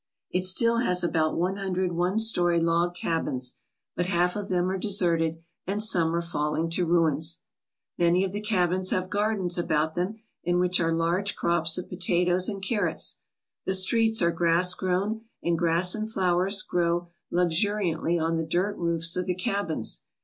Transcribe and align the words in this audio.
It 0.31 0.45
still 0.45 0.77
has 0.79 1.03
about 1.03 1.37
one 1.37 1.57
hundred 1.57 1.91
one 1.91 2.17
story 2.17 2.59
log 2.59 2.95
cabins, 2.95 3.59
but 3.95 4.07
half 4.07 4.35
of 4.35 4.49
them 4.49 4.71
are 4.71 4.77
deserted 4.79 5.43
and 5.67 5.79
some 5.83 6.15
are 6.15 6.23
falling 6.23 6.71
to 6.71 6.87
ruins. 6.87 7.41
Many 7.99 8.23
of 8.23 8.31
the 8.31 8.41
cabins 8.41 8.89
have 8.89 9.11
gardens 9.11 9.59
about 9.59 9.93
them 9.93 10.15
in 10.43 10.57
which 10.57 10.79
are 10.79 10.91
large 10.91 11.35
crops 11.35 11.77
of 11.77 11.87
potatoes 11.87 12.49
and 12.49 12.63
carrots. 12.63 13.19
The 13.67 13.75
streets 13.75 14.23
are 14.23 14.31
grass 14.31 14.73
grown, 14.73 15.21
and 15.43 15.55
grass 15.55 15.93
and 15.93 16.11
flowers 16.11 16.63
grow 16.63 17.09
luxuriantly 17.29 18.17
on 18.17 18.37
the 18.37 18.43
dirt 18.43 18.77
roofs 18.77 19.15
of 19.15 19.27
the 19.27 19.35
cabins. 19.35 20.01